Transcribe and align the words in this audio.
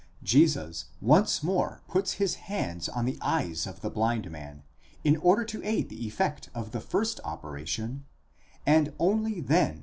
Jesus 0.23 0.85
once 0.99 1.43
more 1.43 1.83
puts 1.87 2.13
his 2.13 2.33
hands 2.49 2.89
on 2.89 3.05
the 3.05 3.19
eyes 3.21 3.67
of 3.67 3.81
the 3.81 3.89
blind 3.91 4.31
man, 4.31 4.63
in 5.03 5.15
order 5.17 5.45
to 5.45 5.63
aid 5.63 5.89
the 5.89 6.07
effect 6.07 6.49
of 6.55 6.71
the 6.71 6.81
first 6.81 7.19
operation, 7.23 8.05
and 8.65 8.93
only 8.97 9.41
then 9.41 9.41
is 9.41 9.43
the 9.43 9.47
cure 9.47 9.59
completed.' 9.59 9.79